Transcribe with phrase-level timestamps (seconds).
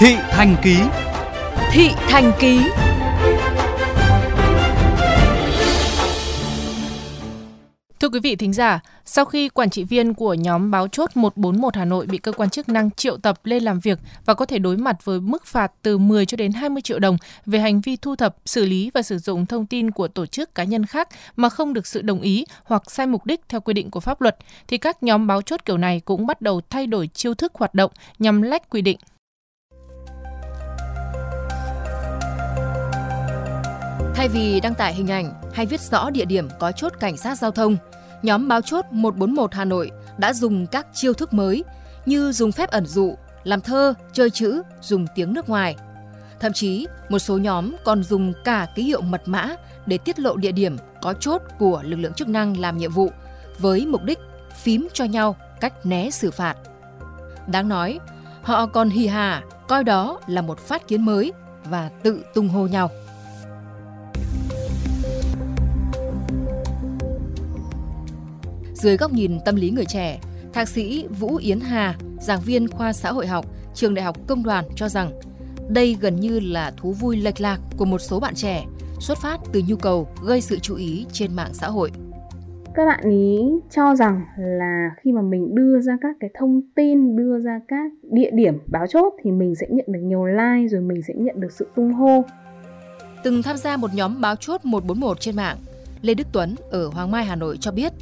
[0.00, 0.76] Thị Thành Ký
[1.72, 2.60] Thị Thành Ký
[8.00, 11.76] Thưa quý vị thính giả, sau khi quản trị viên của nhóm báo chốt 141
[11.76, 14.58] Hà Nội bị cơ quan chức năng triệu tập lên làm việc và có thể
[14.58, 17.96] đối mặt với mức phạt từ 10 cho đến 20 triệu đồng về hành vi
[17.96, 21.08] thu thập, xử lý và sử dụng thông tin của tổ chức cá nhân khác
[21.36, 24.20] mà không được sự đồng ý hoặc sai mục đích theo quy định của pháp
[24.20, 24.36] luật,
[24.68, 27.74] thì các nhóm báo chốt kiểu này cũng bắt đầu thay đổi chiêu thức hoạt
[27.74, 28.98] động nhằm lách quy định.
[34.18, 37.38] Thay vì đăng tải hình ảnh hay viết rõ địa điểm có chốt cảnh sát
[37.38, 37.76] giao thông,
[38.22, 41.64] nhóm báo chốt 141 Hà Nội đã dùng các chiêu thức mới
[42.06, 45.76] như dùng phép ẩn dụ, làm thơ, chơi chữ, dùng tiếng nước ngoài.
[46.40, 49.54] Thậm chí, một số nhóm còn dùng cả ký hiệu mật mã
[49.86, 53.10] để tiết lộ địa điểm có chốt của lực lượng chức năng làm nhiệm vụ
[53.58, 54.18] với mục đích
[54.62, 56.54] phím cho nhau cách né xử phạt.
[57.46, 58.00] Đáng nói,
[58.42, 61.32] họ còn hì hà coi đó là một phát kiến mới
[61.64, 62.90] và tự tung hô nhau.
[68.78, 70.20] Dưới góc nhìn tâm lý người trẻ,
[70.52, 74.42] Thạc sĩ Vũ Yến Hà, giảng viên khoa xã hội học, trường Đại học Công
[74.42, 75.10] đoàn cho rằng
[75.68, 78.64] đây gần như là thú vui lệch lạc của một số bạn trẻ,
[79.00, 81.90] xuất phát từ nhu cầu gây sự chú ý trên mạng xã hội.
[82.74, 83.38] Các bạn ý
[83.70, 87.92] cho rằng là khi mà mình đưa ra các cái thông tin, đưa ra các
[88.02, 91.40] địa điểm báo chốt thì mình sẽ nhận được nhiều like rồi mình sẽ nhận
[91.40, 92.24] được sự tung hô.
[93.24, 95.56] Từng tham gia một nhóm báo chốt 141 trên mạng,
[96.02, 97.92] Lê Đức Tuấn ở Hoàng Mai, Hà Nội cho biết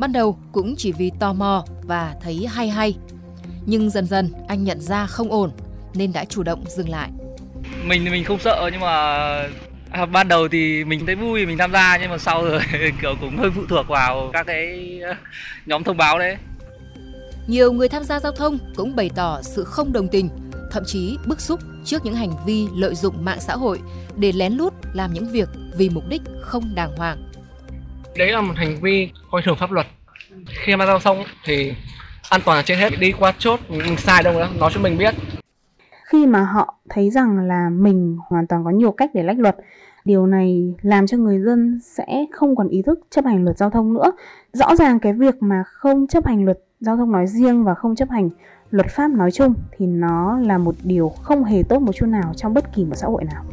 [0.00, 2.94] Ban đầu cũng chỉ vì tò mò và thấy hay hay.
[3.66, 5.50] Nhưng dần dần anh nhận ra không ổn
[5.94, 7.10] nên đã chủ động dừng lại.
[7.84, 8.88] Mình thì mình không sợ nhưng mà
[9.90, 12.60] à, ban đầu thì mình thấy vui mình tham gia nhưng mà sau rồi
[13.02, 15.00] kiểu cũng hơi phụ thuộc vào các cái
[15.66, 16.36] nhóm thông báo đấy.
[17.46, 20.28] Nhiều người tham gia giao thông cũng bày tỏ sự không đồng tình,
[20.70, 23.80] thậm chí bức xúc trước những hành vi lợi dụng mạng xã hội
[24.16, 27.29] để lén lút làm những việc vì mục đích không đàng hoàng
[28.16, 29.86] đấy là một hành vi coi thường pháp luật.
[30.46, 31.72] Khi mà giao thông thì
[32.30, 34.98] an toàn là trên hết, đi qua chốt, mình sai đâu đó nói cho mình
[34.98, 35.14] biết.
[36.04, 39.56] Khi mà họ thấy rằng là mình hoàn toàn có nhiều cách để lách luật,
[40.04, 43.70] điều này làm cho người dân sẽ không còn ý thức chấp hành luật giao
[43.70, 44.12] thông nữa.
[44.52, 47.96] Rõ ràng cái việc mà không chấp hành luật giao thông nói riêng và không
[47.96, 48.30] chấp hành
[48.70, 52.32] luật pháp nói chung thì nó là một điều không hề tốt một chút nào
[52.36, 53.44] trong bất kỳ một xã hội nào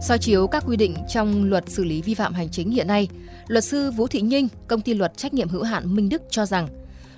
[0.00, 3.08] soi chiếu các quy định trong luật xử lý vi phạm hành chính hiện nay,
[3.48, 6.46] luật sư Vũ Thị Nhinh, công ty luật trách nhiệm hữu hạn Minh Đức cho
[6.46, 6.68] rằng,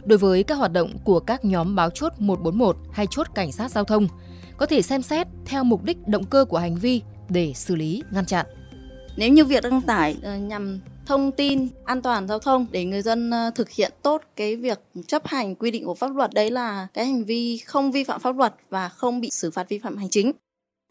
[0.04, 3.70] đối với các hoạt động của các nhóm báo chốt 141 hay chốt cảnh sát
[3.70, 4.08] giao thông,
[4.56, 8.02] có thể xem xét theo mục đích động cơ của hành vi để xử lý,
[8.10, 8.46] ngăn chặn.
[9.16, 13.02] Nếu như việc đăng tải ờ, nhằm thông tin an toàn giao thông để người
[13.02, 16.50] dân ờ, thực hiện tốt cái việc chấp hành quy định của pháp luật đấy
[16.50, 19.78] là cái hành vi không vi phạm pháp luật và không bị xử phạt vi
[19.78, 20.32] phạm hành chính.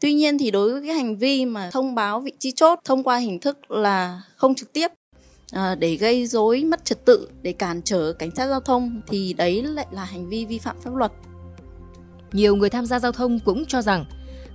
[0.02, 3.04] Tuy nhiên thì đối với cái hành vi mà thông báo vị trí chốt thông
[3.04, 4.88] qua hình thức là không trực tiếp
[5.52, 9.34] à, để gây rối mất trật tự để cản trở cảnh sát giao thông thì
[9.34, 11.12] đấy lại là hành vi vi phạm pháp luật.
[12.32, 14.06] Nhiều người tham gia giao thông cũng cho rằng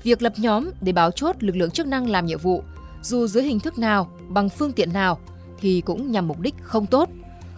[0.02, 2.62] việc lập nhóm để báo chốt lực lượng chức năng làm nhiệm vụ
[3.02, 5.19] dù dưới hình thức nào, bằng phương tiện nào
[5.60, 7.08] thì cũng nhằm mục đích không tốt,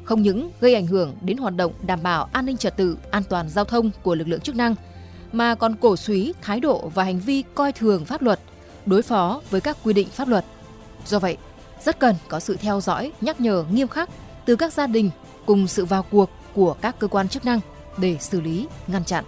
[0.04, 3.22] không những gây ảnh hưởng đến hoạt động đảm bảo an ninh trật tự, an
[3.28, 4.74] toàn giao thông của lực lượng chức năng
[5.34, 8.40] mà còn cổ suý thái độ và hành vi coi thường pháp luật,
[8.86, 10.44] đối phó với các quy định pháp luật.
[11.06, 11.36] Do vậy,
[11.84, 14.10] rất cần có sự theo dõi, nhắc nhở nghiêm khắc
[14.44, 15.10] từ các gia đình
[15.46, 17.60] cùng sự vào cuộc của các cơ quan chức năng
[17.96, 19.24] để xử lý, ngăn chặn.